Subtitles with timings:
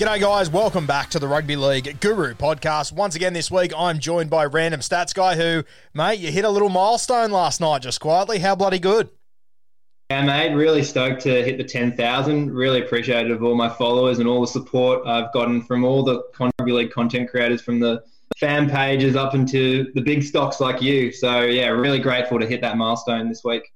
[0.00, 0.48] G'day, guys.
[0.48, 2.90] Welcome back to the Rugby League Guru podcast.
[2.90, 5.62] Once again this week, I'm joined by Random Stats Guy, who,
[5.92, 8.38] mate, you hit a little milestone last night just quietly.
[8.38, 9.10] How bloody good?
[10.08, 12.50] Yeah, mate, really stoked to hit the 10,000.
[12.50, 16.22] Really appreciative of all my followers and all the support I've gotten from all the
[16.38, 18.02] Rugby League content creators from the
[18.38, 21.12] fan pages up into the big stocks like you.
[21.12, 23.70] So, yeah, really grateful to hit that milestone this week.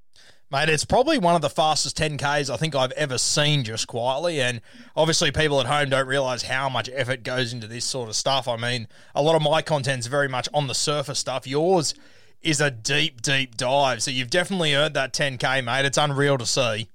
[0.55, 4.41] Mate, it's probably one of the fastest 10Ks I think I've ever seen just quietly.
[4.41, 4.61] And
[4.95, 8.47] obviously, people at home don't realize how much effort goes into this sort of stuff.
[8.47, 11.45] I mean, a lot of my content's very much on the surface stuff.
[11.45, 11.93] Yours
[12.41, 14.01] is a deep, deep dive.
[14.01, 15.87] So you've definitely earned that 10K, mate.
[15.87, 16.89] It's unreal to see.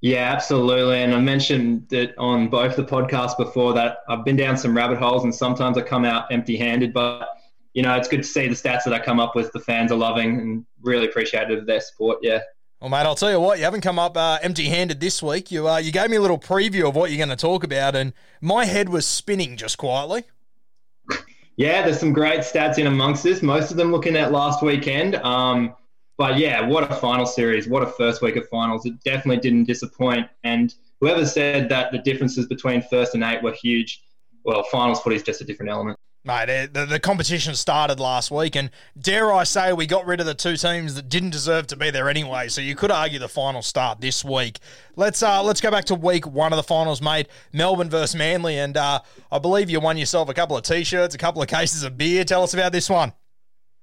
[0.00, 1.02] Yeah, absolutely.
[1.02, 4.98] And I mentioned it on both the podcasts before that I've been down some rabbit
[4.98, 6.92] holes and sometimes I come out empty handed.
[6.92, 7.28] But,
[7.74, 9.92] you know, it's good to see the stats that I come up with, the fans
[9.92, 12.18] are loving and really appreciative of their support.
[12.22, 12.40] Yeah.
[12.82, 15.52] Well, mate, I'll tell you what, you haven't come up uh, empty-handed this week.
[15.52, 17.94] You uh, you gave me a little preview of what you're going to talk about,
[17.94, 20.24] and my head was spinning just quietly.
[21.54, 23.40] Yeah, there's some great stats in amongst this.
[23.40, 25.14] Most of them looking at last weekend.
[25.14, 25.76] Um,
[26.18, 27.68] but yeah, what a final series!
[27.68, 28.84] What a first week of finals!
[28.84, 30.26] It definitely didn't disappoint.
[30.42, 34.02] And whoever said that the differences between first and eight were huge,
[34.42, 35.96] well, finals footy is just a different element.
[36.24, 40.26] Mate, the, the competition started last week, and dare I say, we got rid of
[40.26, 42.46] the two teams that didn't deserve to be there anyway.
[42.46, 44.60] So you could argue the final start this week.
[44.94, 47.26] Let's uh, let's go back to week one of the finals, mate.
[47.52, 49.00] Melbourne versus Manly, and uh,
[49.32, 52.24] I believe you won yourself a couple of t-shirts, a couple of cases of beer.
[52.24, 53.12] Tell us about this one.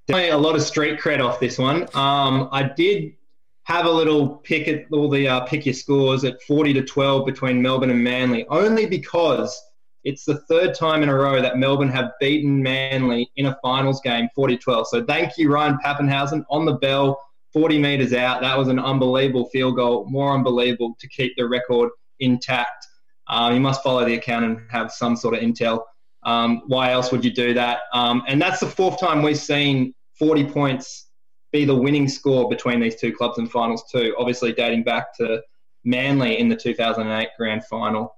[0.07, 1.89] Definitely a lot of street cred off this one.
[1.93, 3.15] Um, I did
[3.63, 7.25] have a little pick at all the uh, pick your scores at 40 to 12
[7.25, 9.61] between Melbourne and Manly, only because
[10.09, 14.01] it's the third time in a row that Melbourne have beaten Manly in a finals
[14.01, 14.87] game 40 12.
[14.87, 17.21] So thank you, Ryan Papenhuyzen, on the bell,
[17.53, 18.41] 40 metres out.
[18.41, 22.87] That was an unbelievable field goal, more unbelievable to keep the record intact.
[23.27, 25.83] Um, you must follow the account and have some sort of intel.
[26.23, 27.81] Um, why else would you do that?
[27.93, 31.11] Um, and that's the fourth time we've seen 40 points
[31.51, 34.15] be the winning score between these two clubs in finals, too.
[34.17, 35.41] Obviously, dating back to
[35.83, 38.15] Manly in the 2008 grand final.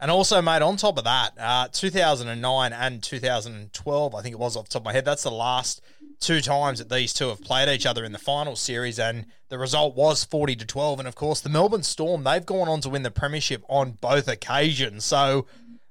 [0.00, 4.56] And also, mate, on top of that, uh, 2009 and 2012, I think it was
[4.56, 5.80] off the top of my head, that's the last
[6.20, 9.58] two times that these two have played each other in the final series, and the
[9.58, 10.98] result was 40 to 12.
[10.98, 14.26] And of course, the Melbourne Storm, they've gone on to win the premiership on both
[14.26, 15.04] occasions.
[15.04, 15.46] So,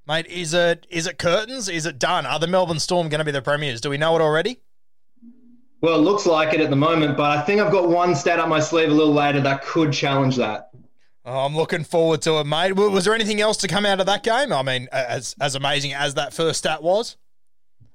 [0.08, 1.70] mate, is it is it curtains?
[1.70, 2.26] Is it done?
[2.26, 3.82] Are the Melbourne Storm going to be the premiers?
[3.82, 4.60] Do we know it already?
[5.82, 8.40] Well, it looks like it at the moment, but I think I've got one stat
[8.40, 10.70] up my sleeve a little later that could challenge that.
[11.26, 12.74] Oh, I'm looking forward to it, mate.
[12.74, 14.52] Was there anything else to come out of that game?
[14.52, 17.16] I mean, as as amazing as that first stat was,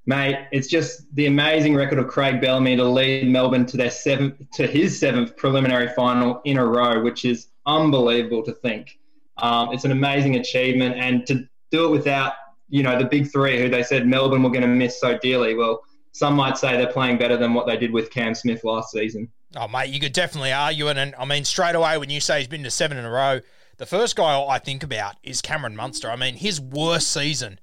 [0.06, 0.38] mate.
[0.50, 4.66] It's just the amazing record of Craig Bellamy to lead Melbourne to their seventh to
[4.66, 8.98] his seventh preliminary final in a row, which is unbelievable to think.
[9.36, 12.32] Um, it's an amazing achievement, and to do it without
[12.70, 15.54] you know the big three, who they said Melbourne were going to miss so dearly.
[15.54, 15.82] Well,
[16.12, 19.28] some might say they're playing better than what they did with Cam Smith last season.
[19.56, 20.96] Oh, mate, you could definitely argue it.
[20.96, 23.40] And I mean, straight away, when you say he's been to seven in a row,
[23.78, 26.10] the first guy I think about is Cameron Munster.
[26.10, 27.58] I mean, his worst season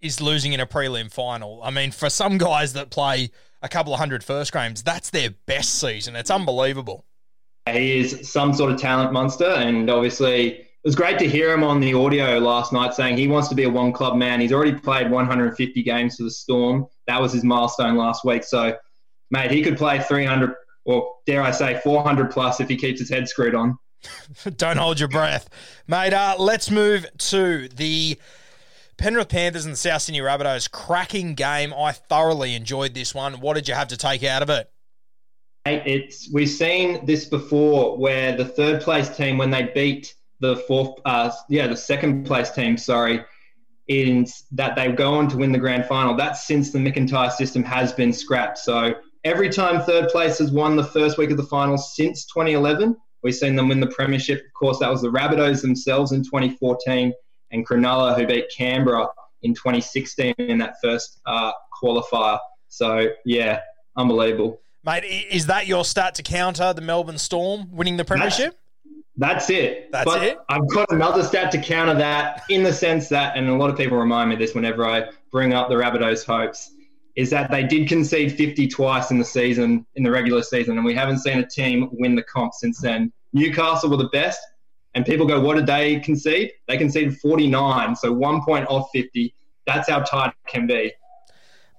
[0.00, 1.62] is losing in a prelim final.
[1.62, 3.30] I mean, for some guys that play
[3.62, 6.16] a couple of hundred first games, that's their best season.
[6.16, 7.04] It's unbelievable.
[7.70, 11.62] He is some sort of talent monster, and obviously it was great to hear him
[11.62, 14.40] on the audio last night saying he wants to be a one club man.
[14.40, 16.86] He's already played 150 games for the Storm.
[17.06, 18.44] That was his milestone last week.
[18.44, 18.74] So,
[19.30, 20.54] mate, he could play 300
[20.90, 23.78] or dare I say, 400 plus if he keeps his head screwed on.
[24.56, 25.48] Don't hold your breath,
[25.86, 26.12] mate.
[26.12, 28.18] Uh, let's move to the
[28.96, 30.70] Penrith Panthers and the South Sydney Rabbitohs.
[30.70, 31.72] Cracking game.
[31.74, 33.40] I thoroughly enjoyed this one.
[33.40, 34.70] What did you have to take out of it?
[35.66, 41.00] It's we've seen this before, where the third place team, when they beat the fourth,
[41.04, 43.22] uh, yeah, the second place team, sorry,
[43.88, 46.16] in that they go on to win the grand final.
[46.16, 48.56] That's since the McIntyre system has been scrapped.
[48.56, 48.94] So
[49.24, 53.34] every time third place has won the first week of the finals since 2011, we've
[53.34, 54.38] seen them win the premiership.
[54.44, 57.12] Of course, that was the Rabbitohs themselves in 2014
[57.50, 59.08] and Cronulla who beat Canberra
[59.42, 61.52] in 2016 in that first uh,
[61.82, 62.38] qualifier.
[62.68, 63.60] So yeah,
[63.96, 64.60] unbelievable.
[64.84, 68.56] Mate, is that your start to counter the Melbourne Storm winning the premiership?
[69.16, 69.92] That's, that's it.
[69.92, 70.38] That's but it.
[70.48, 73.76] I've got another stat to counter that in the sense that, and a lot of
[73.76, 76.70] people remind me this whenever I bring up the Rabbitohs' hopes,
[77.16, 80.84] is that they did concede 50 twice in the season, in the regular season, and
[80.84, 83.12] we haven't seen a team win the comp since then.
[83.32, 84.40] Newcastle were the best,
[84.94, 86.52] and people go, what did they concede?
[86.68, 89.34] They conceded 49, so one point off 50.
[89.66, 90.92] That's how tight it can be.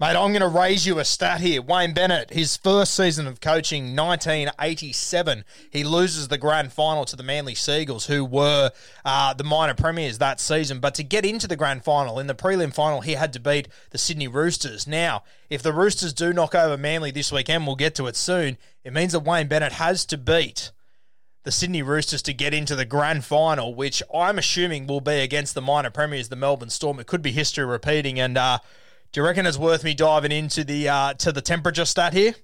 [0.02, 1.62] Mate, I'm going to raise you a stat here.
[1.62, 7.22] Wayne Bennett, his first season of coaching, 1987, he loses the grand final to the
[7.22, 8.72] Manly Seagulls, who were
[9.06, 10.80] uh, the minor premiers that season.
[10.80, 13.68] But to get into the grand final, in the prelim final, he had to beat
[13.92, 14.88] the Sydney Roosters.
[14.88, 15.22] Now,
[15.52, 18.94] if the Roosters do knock over Manly this weekend, we'll get to it soon, it
[18.94, 20.72] means that Wayne Bennett has to beat
[21.44, 25.54] the Sydney Roosters to get into the grand final, which I'm assuming will be against
[25.54, 27.00] the minor premiers, the Melbourne Storm.
[27.00, 28.20] It could be history repeating.
[28.20, 28.60] And uh,
[29.12, 32.36] do you reckon it's worth me diving into the uh, to the temperature stat here?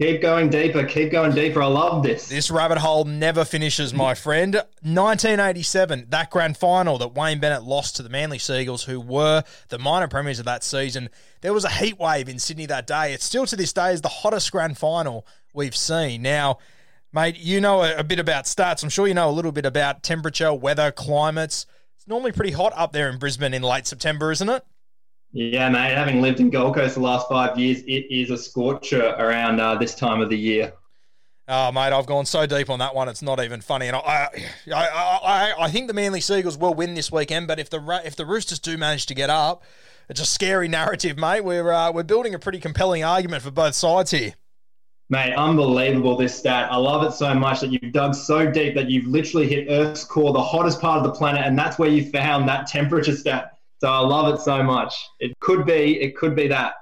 [0.00, 0.84] Keep going deeper.
[0.84, 1.62] Keep going deeper.
[1.62, 2.28] I love this.
[2.28, 4.54] This rabbit hole never finishes, my friend.
[4.54, 9.78] 1987, that grand final that Wayne Bennett lost to the Manly Seagulls, who were the
[9.78, 11.08] minor premiers of that season.
[11.42, 13.12] There was a heat wave in Sydney that day.
[13.12, 16.22] It still to this day is the hottest grand final we've seen.
[16.22, 16.58] Now,
[17.12, 18.82] Mate, you know a, a, bit about stats.
[18.82, 21.66] I'm sure you know a little bit about temperature, weather, climates.
[21.96, 24.64] It's normally pretty hot up there in Brisbane in late September, isn't it?
[25.32, 25.94] Yeah, mate.
[25.94, 29.76] Having lived in Gold Coast the last five years, it is a scorcher around uh,
[29.76, 30.74] this time of the year.
[31.48, 33.88] Oh, mate, I've gone so deep on that one; it's not even funny.
[33.88, 34.28] And I,
[34.72, 34.88] I,
[35.24, 37.48] I, I think the Manly Seagulls will win this weekend.
[37.48, 39.64] But if the if the Roosters do manage to get up,
[40.08, 41.40] it's a scary narrative, mate.
[41.40, 44.34] We're uh, we're building a pretty compelling argument for both sides here.
[45.08, 46.70] Mate, unbelievable this stat.
[46.70, 50.04] I love it so much that you've dug so deep that you've literally hit Earth's
[50.04, 53.58] core, the hottest part of the planet, and that's where you found that temperature stat.
[53.82, 54.94] So I love it so much.
[55.18, 56.74] It could be, it could be that.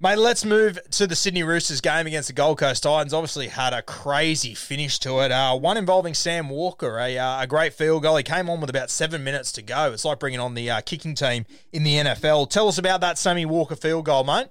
[0.00, 3.12] Mate, let's move to the Sydney Roosters game against the Gold Coast Titans.
[3.12, 5.30] Obviously, had a crazy finish to it.
[5.30, 8.16] Uh, one involving Sam Walker, a, uh, a great field goal.
[8.16, 9.92] He came on with about seven minutes to go.
[9.92, 11.44] It's like bringing on the uh, kicking team
[11.74, 12.48] in the NFL.
[12.48, 14.46] Tell us about that Sammy Walker field goal, mate.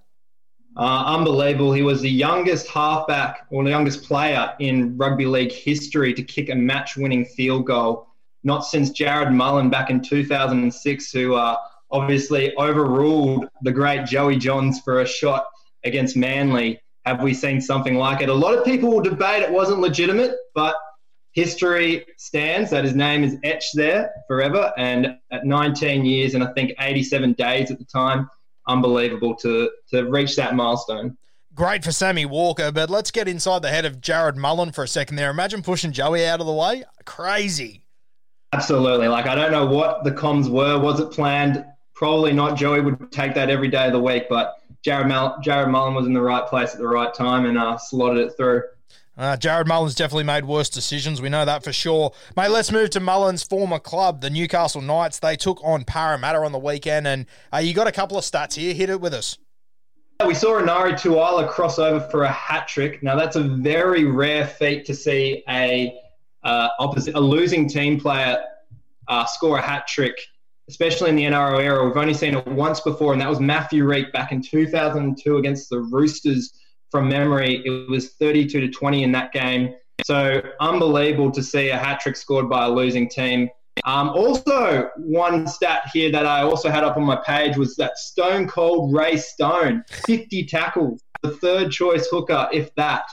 [0.77, 1.73] Uh, unbelievable.
[1.73, 6.51] He was the youngest halfback or the youngest player in rugby league history to kick
[6.51, 8.09] a match winning field goal,
[8.43, 11.55] not since Jarrod Mullen back in 2006, who uh,
[11.91, 15.45] obviously overruled the great Joey Johns for a shot
[15.83, 16.79] against Manly.
[17.05, 18.29] Have we seen something like it?
[18.29, 20.75] A lot of people will debate it wasn't legitimate, but
[21.31, 24.73] history stands that his name is etched there forever.
[24.77, 28.29] And at 19 years and I think 87 days at the time,
[28.67, 31.17] unbelievable to to reach that milestone.
[31.55, 34.87] Great for Sammy Walker, but let's get inside the head of Jarrod Mullen for a
[34.87, 35.31] second there.
[35.31, 36.83] Imagine pushing Joey out of the way.
[37.05, 37.83] Crazy.
[38.53, 39.07] Absolutely.
[39.07, 40.79] Like I don't know what the comms were.
[40.79, 41.65] Was it planned?
[41.99, 42.55] Probably not.
[42.55, 46.05] Joey would take that every day of the week, but Jarrod, Mal- Jarrod Mullen was
[46.05, 48.63] in the right place at the right time and uh, slotted it through.
[49.17, 51.21] Uh, Jarrod Mullen's definitely made worse decisions.
[51.21, 52.13] We know that for sure.
[52.37, 55.19] Mate, let's move to Mullen's former club, the Newcastle Knights.
[55.19, 58.53] They took on Parramatta on the weekend, and uh, you got a couple of stats
[58.53, 58.73] here.
[58.73, 59.37] Hit it with us.
[60.25, 63.03] We saw Enari Tuala cross over for a hat trick.
[63.03, 65.99] Now, that's a very rare feat to see a
[66.45, 68.41] uh, opposite a losing team player
[69.09, 70.15] uh, score a hat trick,
[70.69, 71.85] especially in the NRL era.
[71.85, 75.69] We've only seen it once before, and that was Matthew Reek back in 2002 against
[75.69, 76.53] the Roosters
[76.91, 79.73] from memory, it was 32 to 20 in that game.
[80.05, 83.49] So unbelievable to see a hat trick scored by a losing team.
[83.85, 87.97] Um, also, one stat here that I also had up on my page was that
[87.97, 93.03] Stone Cold Ray Stone, 50 tackles, the third choice hooker, if that.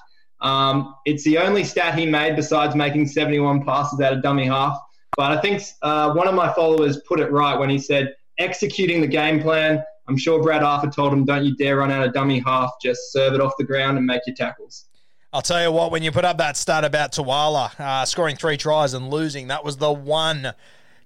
[0.40, 4.78] Um, it's the only stat he made besides making 71 passes out of dummy half.
[5.16, 9.00] But I think uh, one of my followers put it right when he said executing
[9.00, 12.12] the game plan, I'm sure Brad Arthur told him, don't you dare run out of
[12.12, 14.84] dummy half, just serve it off the ground and make your tackles.
[15.32, 18.56] I'll tell you what, when you put up that stat about Tuala uh, scoring three
[18.56, 20.52] tries and losing, that was the one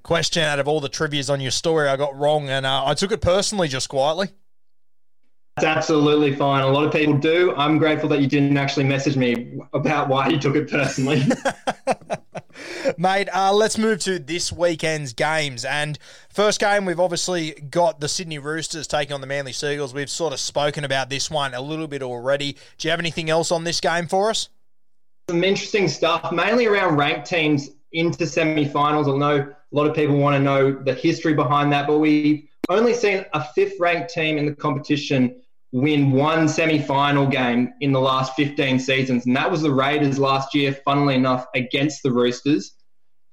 [0.03, 2.95] question out of all the trivias on your story I got wrong, and uh, I
[2.95, 4.29] took it personally just quietly.
[5.57, 6.63] That's absolutely fine.
[6.63, 7.55] A lot of people do.
[7.57, 11.23] I'm grateful that you didn't actually message me about why you took it personally.
[13.01, 15.65] Mate, uh, let's move to this weekend's games.
[15.65, 19.95] And first game, we've obviously got the Sydney Roosters taking on the Manly Seagulls.
[19.95, 22.59] We've sort of spoken about this one a little bit already.
[22.77, 24.51] Do you have anything else on this game for us?
[25.31, 29.09] Some interesting stuff, mainly around ranked teams into semi-finals.
[29.09, 32.51] I know a lot of people want to know the history behind that, but we've
[32.69, 35.41] only seen a fifth-ranked team in the competition
[35.73, 40.55] win one semi-final game in the last 15 seasons, and that was the Raiders last
[40.55, 42.75] year, funnily enough, against the Roosters.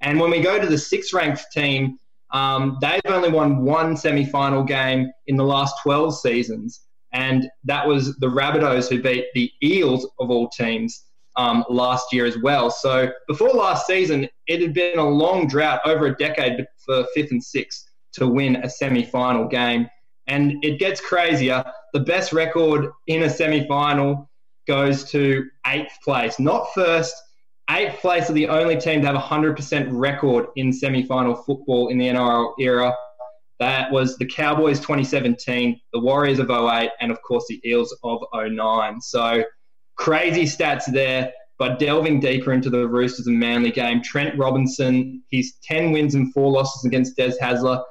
[0.02, 1.98] And when we go to the sixth-ranked team,
[2.32, 6.82] um, they've only won one semi-final game in the last 12 seasons,
[7.14, 11.06] and that was the Rabbitohs who beat the Eels of all teams
[11.38, 12.70] um, last year as well.
[12.70, 17.32] So before last season, it had been a long drought, over a decade for fifth
[17.32, 19.88] and sixth to win a semi-final game.
[20.26, 21.64] And it gets crazier.
[21.94, 24.30] The best record in a semi final
[24.68, 27.16] goes to eighth place, not first.
[27.70, 31.90] Eighth place are the only team to have a 100% record in semi final football
[31.90, 32.96] in the NRL era.
[33.60, 38.22] That was the Cowboys 2017, the Warriors of 08, and of course the Eels of
[38.34, 39.02] 09.
[39.02, 39.44] So
[39.96, 41.34] crazy stats there.
[41.60, 46.32] But delving deeper into the Roosters and Manly game, Trent Robinson, he's 10 wins and
[46.32, 47.84] four losses against Des Hasler.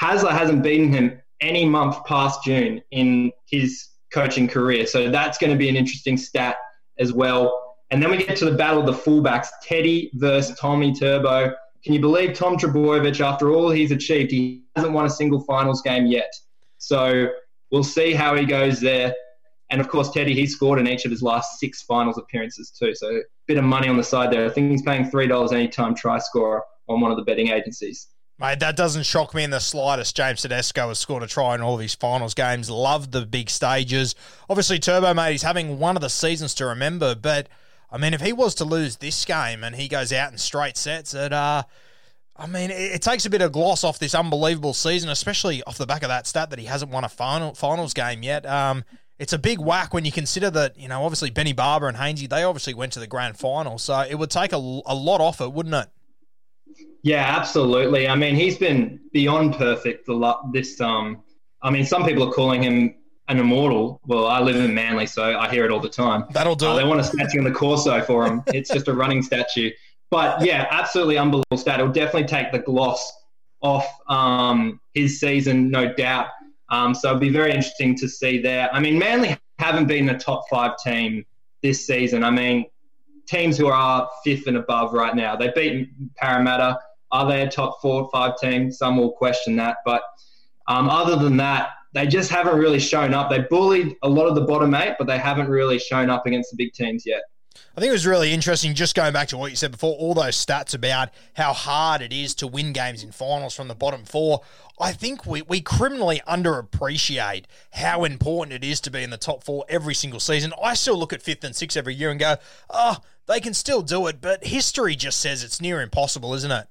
[0.00, 4.86] Hasler hasn't beaten him any month past June in his coaching career.
[4.86, 6.56] So that's going to be an interesting stat
[6.98, 7.65] as well.
[7.90, 11.54] And then we get to the battle of the fullbacks, Teddy versus Tommy Turbo.
[11.84, 15.82] Can you believe Tom Trbojevic, after all he's achieved, he hasn't won a single finals
[15.82, 16.32] game yet.
[16.78, 17.28] So
[17.70, 19.14] we'll see how he goes there.
[19.70, 22.94] And of course, Teddy, he scored in each of his last six finals appearances too.
[22.94, 24.46] So a bit of money on the side there.
[24.46, 28.08] I think he's paying $3 anytime try scorer on one of the betting agencies.
[28.38, 30.14] Mate, that doesn't shock me in the slightest.
[30.14, 32.68] James Tedesco has scored a try in all of his finals games.
[32.68, 34.14] Loved the big stages.
[34.50, 37.14] Obviously, Turbo, mate, he's having one of the seasons to remember.
[37.14, 37.48] But,
[37.90, 40.76] I mean, if he was to lose this game and he goes out in straight
[40.76, 41.62] sets, it, uh,
[42.36, 45.78] I mean, it, it, takes a bit of gloss off this unbelievable season, especially off
[45.78, 48.44] the back of that stat that he hasn't won a final finals game yet.
[48.44, 48.84] Um,
[49.18, 52.28] it's a big whack when you consider that, you know, obviously Benny Barba and Hainsey,
[52.28, 53.78] they obviously went to the grand final.
[53.78, 55.88] So it would take a, a lot off it, wouldn't it?
[57.02, 58.08] Yeah, absolutely.
[58.08, 60.06] I mean, he's been beyond perfect.
[60.06, 61.22] The this um,
[61.62, 62.94] I mean, some people are calling him
[63.28, 64.00] an immortal.
[64.06, 66.24] Well, I live in Manly, so I hear it all the time.
[66.30, 66.66] That'll do.
[66.66, 68.42] Uh, they want a statue in the Corso for him.
[68.48, 69.70] It's just a running statue.
[70.10, 71.80] But yeah, absolutely unbelievable stat.
[71.80, 73.12] It'll definitely take the gloss
[73.60, 76.28] off um, his season, no doubt.
[76.68, 78.72] Um, so it'll be very interesting to see there.
[78.72, 81.24] I mean, Manly haven't been the top five team
[81.62, 82.22] this season.
[82.22, 82.66] I mean,
[83.26, 85.36] teams who are fifth and above right now.
[85.36, 86.78] They beat Parramatta.
[87.10, 88.70] Are they a top four or five team?
[88.70, 89.78] Some will question that.
[89.84, 90.02] But
[90.68, 93.30] um, other than that, they just haven't really shown up.
[93.30, 96.50] They bullied a lot of the bottom eight, but they haven't really shown up against
[96.50, 97.22] the big teams yet.
[97.74, 100.12] I think it was really interesting just going back to what you said before, all
[100.12, 104.04] those stats about how hard it is to win games in finals from the bottom
[104.04, 104.42] four.
[104.78, 109.42] I think we, we criminally underappreciate how important it is to be in the top
[109.42, 110.52] four every single season.
[110.62, 112.36] I still look at fifth and sixth every year and go,
[112.68, 116.66] oh, they can still do it, but history just says it's near impossible, isn't it?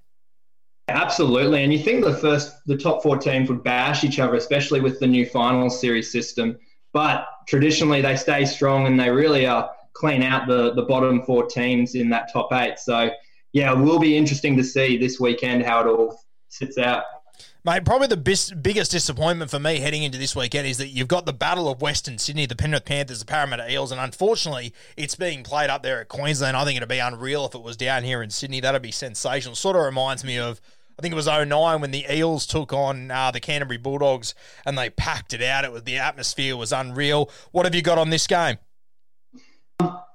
[0.87, 4.81] Absolutely, and you think the first, the top four teams would bash each other, especially
[4.81, 6.57] with the new final series system.
[6.93, 11.45] But traditionally, they stay strong and they really are clean out the the bottom four
[11.47, 12.77] teams in that top eight.
[12.77, 13.09] So,
[13.51, 17.03] yeah, it will be interesting to see this weekend how it all sits out.
[17.65, 21.25] Mate, probably the biggest disappointment for me heading into this weekend is that you've got
[21.25, 25.41] the Battle of Western Sydney, the Penrith Panthers, the Parramatta Eels, and unfortunately, it's being
[25.41, 26.55] played up there at Queensland.
[26.55, 28.59] I think it'd be unreal if it was down here in Sydney.
[28.59, 29.55] That'd be sensational.
[29.55, 30.61] Sort of reminds me of,
[30.99, 34.77] I think it was 09 when the Eels took on uh, the Canterbury Bulldogs and
[34.77, 35.65] they packed it out.
[35.65, 37.31] It was the atmosphere was unreal.
[37.51, 38.59] What have you got on this game?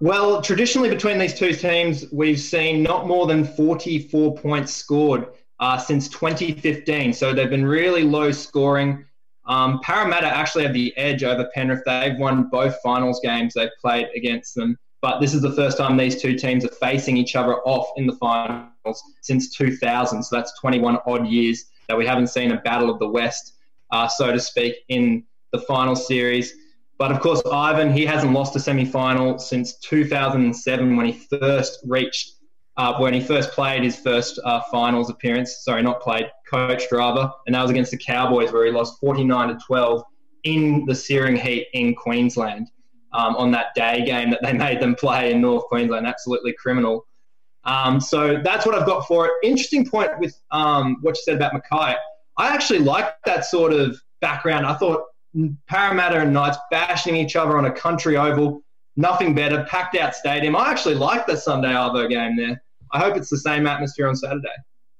[0.00, 5.26] Well, traditionally between these two teams, we've seen not more than 44 points scored
[5.60, 7.12] uh, since 2015.
[7.12, 9.04] So they've been really low scoring.
[9.46, 11.82] Um, Parramatta actually have the edge over Penrith.
[11.86, 14.78] They've won both finals games they've played against them.
[15.02, 18.06] But this is the first time these two teams are facing each other off in
[18.06, 20.22] the finals since 2000.
[20.22, 23.54] So that's 21 odd years that we haven't seen a battle of the West,
[23.92, 26.54] uh, so to speak, in the final series.
[26.98, 31.80] But of course, Ivan, he hasn't lost a semi final since 2007 when he first
[31.86, 32.34] reached
[32.76, 35.58] uh, when he first played his first uh, finals appearance.
[35.62, 39.48] Sorry, not played, coached rather, and that was against the Cowboys where he lost 49
[39.48, 40.02] to 12
[40.44, 42.70] in the searing heat in Queensland
[43.12, 46.06] um, on that day game that they made them play in North Queensland.
[46.06, 47.06] Absolutely criminal.
[47.64, 49.32] Um, so that's what I've got for it.
[49.42, 51.96] Interesting point with um, what you said about Mackay.
[52.38, 54.64] I actually like that sort of background.
[54.64, 55.04] I thought
[55.68, 58.62] Parramatta and Knights bashing each other on a country oval.
[58.96, 59.64] Nothing better.
[59.68, 60.56] Packed out stadium.
[60.56, 62.62] I actually like the Sunday Arvo game there.
[62.92, 64.48] I hope it's the same atmosphere on Saturday.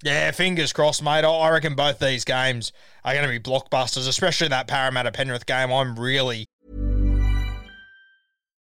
[0.02, 1.24] Yeah, fingers crossed, mate.
[1.24, 2.72] I reckon both these games
[3.04, 5.70] are going to be blockbusters, especially that Parramatta Penrith game.
[5.70, 6.46] I'm really.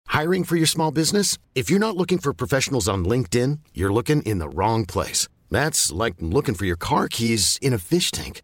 [0.07, 1.39] Hiring for your small business?
[1.55, 5.27] If you're not looking for professionals on LinkedIn, you're looking in the wrong place.
[5.50, 8.43] That's like looking for your car keys in a fish tank.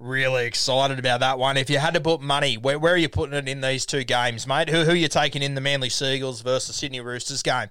[0.00, 1.58] Really excited about that one.
[1.58, 4.02] If you had to put money, where, where are you putting it in these two
[4.02, 4.70] games, mate?
[4.70, 7.68] Who, who are you taking in the Manly Seagulls versus Sydney Roosters game?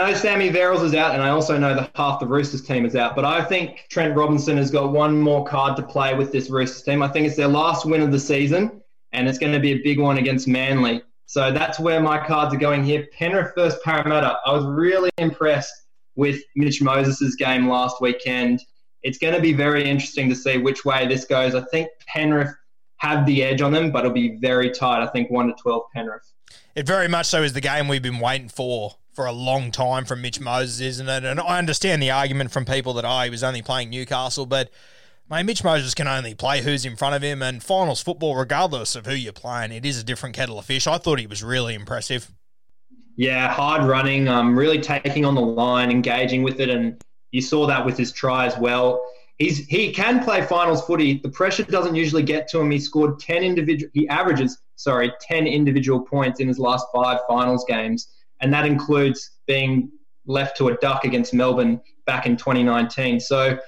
[0.00, 2.84] I know Sammy Verrills is out, and I also know that half the Roosters team
[2.84, 3.14] is out.
[3.14, 6.82] But I think Trent Robinson has got one more card to play with this Roosters
[6.82, 7.04] team.
[7.04, 8.82] I think it's their last win of the season,
[9.12, 11.02] and it's going to be a big one against Manly.
[11.26, 13.06] So that's where my cards are going here.
[13.16, 14.38] Penrith versus Parramatta.
[14.44, 15.72] I was really impressed
[16.16, 18.60] with Mitch Moses' game last weekend.
[19.04, 21.54] It's going to be very interesting to see which way this goes.
[21.54, 22.54] I think Penrith
[22.96, 25.02] have the edge on them, but it'll be very tight.
[25.02, 26.32] I think 1 to 12 Penrith.
[26.74, 30.04] It very much so is the game we've been waiting for for a long time
[30.04, 31.24] from Mitch Moses, isn't it?
[31.24, 34.70] And I understand the argument from people that oh, he was only playing Newcastle, but
[35.30, 38.96] mate, Mitch Moses can only play who's in front of him, and finals football, regardless
[38.96, 40.86] of who you're playing, it is a different kettle of fish.
[40.86, 42.32] I thought he was really impressive.
[43.16, 47.00] Yeah, hard running, um, really taking on the line, engaging with it, and
[47.34, 49.04] you saw that with his try as well.
[49.38, 51.20] He's he can play finals footy.
[51.22, 52.70] The pressure doesn't usually get to him.
[52.70, 53.90] He scored ten individual.
[53.94, 58.08] He averages sorry ten individual points in his last five finals games
[58.40, 59.90] and that includes being
[60.26, 63.18] left to a duck against Melbourne back in 2019.
[63.20, 63.58] So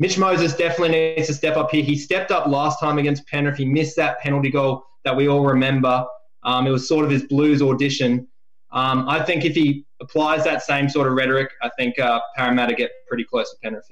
[0.00, 1.84] Mitch Moses definitely needs to step up here.
[1.84, 3.56] He stepped up last time against Penrith.
[3.56, 6.04] He missed that penalty goal that we all remember.
[6.42, 8.26] Um, it was sort of his Blues audition.
[8.72, 12.74] Um, I think if he applies that same sort of rhetoric, I think uh, Parramatta
[12.74, 13.84] get pretty close to Penrith.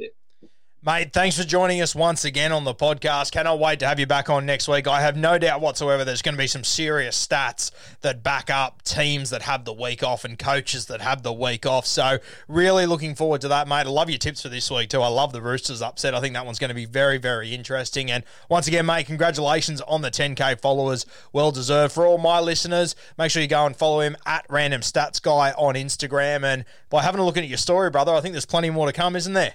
[0.85, 3.31] Mate, thanks for joining us once again on the podcast.
[3.31, 4.89] Cannot wait to have you back on next week.
[4.89, 8.83] I have no doubt whatsoever there's going to be some serious stats that back up
[8.83, 11.87] teams that have the week off and coaches that have the week off.
[11.87, 12.19] So,
[12.49, 13.87] really looking forward to that, mate.
[13.87, 15.01] I love your tips for this week, too.
[15.03, 16.17] I love the Roosters upset.
[16.17, 18.11] I think that one's going to be very, very interesting.
[18.11, 21.07] And once again, mate, congratulations on the 10K followers.
[21.33, 21.95] Well deserved.
[21.95, 25.53] For all my listeners, make sure you go and follow him at Random Stats Guy
[25.53, 26.43] on Instagram.
[26.43, 28.93] And by having a look at your story, brother, I think there's plenty more to
[28.93, 29.55] come, isn't there?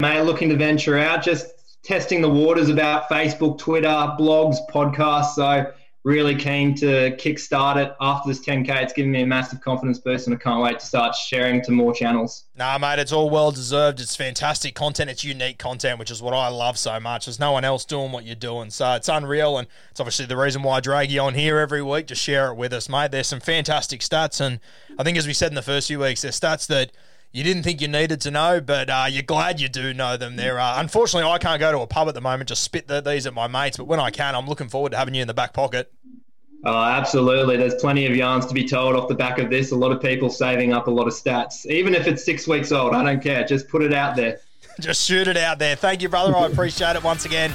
[0.00, 1.46] Mate, looking to venture out, just
[1.82, 5.34] testing the waters about Facebook, Twitter, blogs, podcasts.
[5.34, 5.72] So
[6.04, 8.80] really keen to kickstart it after this 10K.
[8.80, 11.72] It's given me a massive confidence boost and I can't wait to start sharing to
[11.72, 12.44] more channels.
[12.54, 13.98] Nah, mate, it's all well deserved.
[13.98, 15.10] It's fantastic content.
[15.10, 17.26] It's unique content, which is what I love so much.
[17.26, 18.70] There's no one else doing what you're doing.
[18.70, 19.58] So it's unreal.
[19.58, 22.52] And it's obviously the reason why I drag you on here every week to share
[22.52, 23.10] it with us, mate.
[23.10, 24.40] There's some fantastic stats.
[24.40, 24.60] And
[24.96, 26.92] I think, as we said in the first few weeks, there's stats that–
[27.32, 30.36] you didn't think you needed to know, but uh, you're glad you do know them.
[30.36, 33.00] There, uh, unfortunately, I can't go to a pub at the moment, just spit the,
[33.00, 33.76] these at my mates.
[33.76, 35.92] But when I can, I'm looking forward to having you in the back pocket.
[36.64, 37.56] Oh, absolutely.
[37.56, 39.70] There's plenty of yarns to be told off the back of this.
[39.70, 42.72] A lot of people saving up a lot of stats, even if it's six weeks
[42.72, 42.94] old.
[42.94, 43.44] I don't care.
[43.44, 44.40] Just put it out there.
[44.80, 45.76] just shoot it out there.
[45.76, 46.34] Thank you, brother.
[46.34, 47.54] I appreciate it once again.